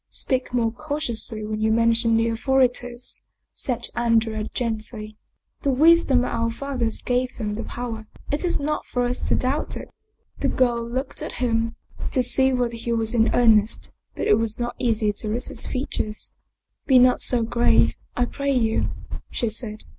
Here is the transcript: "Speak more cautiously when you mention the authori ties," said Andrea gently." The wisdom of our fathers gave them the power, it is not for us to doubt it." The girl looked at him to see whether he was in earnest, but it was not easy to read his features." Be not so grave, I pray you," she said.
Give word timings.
"Speak 0.25 0.51
more 0.51 0.71
cautiously 0.71 1.45
when 1.45 1.61
you 1.61 1.71
mention 1.71 2.17
the 2.17 2.25
authori 2.29 2.73
ties," 2.73 3.19
said 3.53 3.87
Andrea 3.93 4.45
gently." 4.51 5.15
The 5.61 5.69
wisdom 5.69 6.25
of 6.25 6.33
our 6.33 6.49
fathers 6.49 6.99
gave 6.99 7.37
them 7.37 7.53
the 7.53 7.61
power, 7.63 8.07
it 8.31 8.43
is 8.43 8.59
not 8.59 8.83
for 8.87 9.03
us 9.03 9.19
to 9.19 9.35
doubt 9.35 9.77
it." 9.77 9.89
The 10.39 10.47
girl 10.47 10.83
looked 10.89 11.21
at 11.21 11.33
him 11.33 11.75
to 12.13 12.23
see 12.23 12.51
whether 12.51 12.73
he 12.77 12.91
was 12.93 13.13
in 13.13 13.29
earnest, 13.35 13.91
but 14.15 14.25
it 14.25 14.39
was 14.39 14.59
not 14.59 14.75
easy 14.79 15.13
to 15.13 15.29
read 15.29 15.43
his 15.43 15.67
features." 15.67 16.33
Be 16.87 16.97
not 16.97 17.21
so 17.21 17.43
grave, 17.43 17.93
I 18.17 18.25
pray 18.25 18.53
you," 18.53 18.89
she 19.29 19.49
said. 19.49 19.83